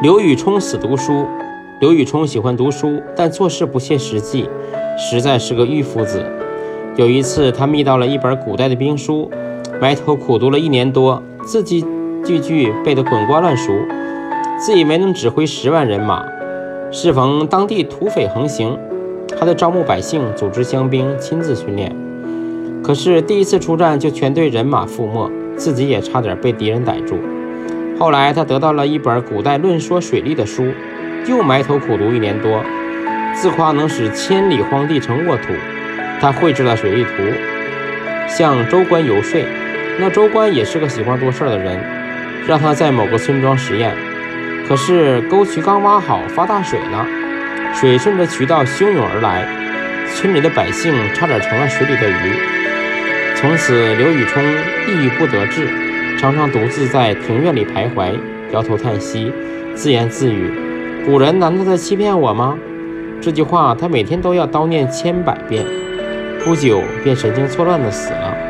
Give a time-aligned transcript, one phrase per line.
[0.00, 1.26] 刘禹冲死读书。
[1.80, 4.48] 刘禹冲喜欢读书，但做事不切实际，
[4.96, 6.24] 实在是个迂夫子。
[6.94, 9.28] 有一次，他觅到了一本古代的兵书，
[9.80, 11.84] 埋头苦读了一年多，字句
[12.24, 13.72] 句句背得滚瓜烂熟，
[14.56, 16.24] 自以为能指挥十万人马。
[16.92, 18.78] 适逢当地土匪横行，
[19.36, 21.92] 他在招募百姓，组织乡兵，亲自训练。
[22.84, 27.16] 可是第一次出战就全队人马覆没，自己也差点被敌人逮住。
[27.98, 30.72] 后来他得到了一本古代论说水利的书，
[31.26, 32.64] 又埋头苦读一年多，
[33.34, 35.52] 自夸能使千里荒地成沃土。
[36.20, 37.10] 他绘制了水利图，
[38.28, 39.44] 向州官游说。
[39.98, 41.76] 那州官也是个喜欢做事儿的人，
[42.46, 43.92] 让他在某个村庄实验。
[44.68, 47.04] 可是沟渠刚挖好，发大水了，
[47.74, 49.44] 水顺着渠道汹涌而来，
[50.14, 52.14] 村里的百姓差点成了水里的鱼。
[53.34, 54.40] 从此，刘禹冲
[54.86, 55.66] 抑郁不得志，
[56.18, 58.12] 常常独自在庭院里徘徊，
[58.52, 59.32] 摇头叹息，
[59.76, 60.52] 自言自语
[61.06, 62.58] ：“古人难道在欺骗我吗？”
[63.22, 65.64] 这句话他每天都要叨念千百遍。
[66.44, 68.47] 不久便神经错乱的死了。